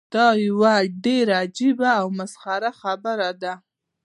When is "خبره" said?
2.79-3.29